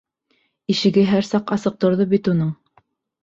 Ишеге 0.73 1.03
һәр 1.09 1.27
саҡ 1.27 1.53
асыҡ 1.57 1.77
торҙо 1.85 2.07
бит 2.15 2.31
уның. 2.33 2.49